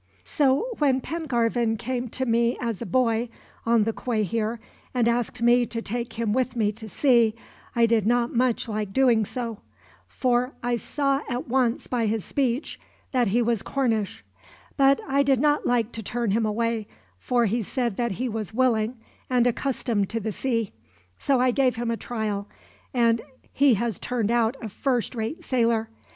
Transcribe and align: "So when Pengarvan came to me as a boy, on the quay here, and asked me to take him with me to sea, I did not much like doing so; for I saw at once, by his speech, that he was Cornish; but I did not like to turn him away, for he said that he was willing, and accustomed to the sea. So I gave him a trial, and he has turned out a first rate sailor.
"So 0.23 0.65
when 0.79 0.99
Pengarvan 0.99 1.77
came 1.77 2.07
to 2.09 2.25
me 2.25 2.57
as 2.59 2.81
a 2.81 2.87
boy, 2.87 3.29
on 3.67 3.83
the 3.83 3.93
quay 3.93 4.23
here, 4.23 4.59
and 4.95 5.07
asked 5.07 5.43
me 5.43 5.67
to 5.67 5.79
take 5.79 6.13
him 6.13 6.33
with 6.33 6.55
me 6.55 6.71
to 6.71 6.89
sea, 6.89 7.35
I 7.75 7.85
did 7.85 8.07
not 8.07 8.33
much 8.35 8.67
like 8.67 8.93
doing 8.93 9.25
so; 9.25 9.59
for 10.07 10.53
I 10.63 10.77
saw 10.77 11.21
at 11.29 11.47
once, 11.47 11.85
by 11.85 12.07
his 12.07 12.25
speech, 12.25 12.79
that 13.11 13.27
he 13.27 13.43
was 13.43 13.61
Cornish; 13.61 14.25
but 14.75 14.99
I 15.07 15.21
did 15.21 15.39
not 15.39 15.67
like 15.67 15.91
to 15.91 16.01
turn 16.01 16.31
him 16.31 16.47
away, 16.47 16.87
for 17.19 17.45
he 17.45 17.61
said 17.61 17.95
that 17.97 18.13
he 18.13 18.27
was 18.27 18.55
willing, 18.55 18.97
and 19.29 19.45
accustomed 19.45 20.09
to 20.09 20.19
the 20.19 20.31
sea. 20.31 20.71
So 21.19 21.39
I 21.39 21.51
gave 21.51 21.75
him 21.75 21.91
a 21.91 21.95
trial, 21.95 22.47
and 22.91 23.21
he 23.53 23.75
has 23.75 23.99
turned 23.99 24.31
out 24.31 24.57
a 24.63 24.67
first 24.69 25.13
rate 25.13 25.43
sailor. 25.43 25.89